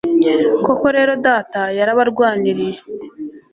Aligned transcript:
koko 0.65 0.85
rero 0.97 1.13
data 1.25 1.61
yarabarwaniriye 1.77 2.79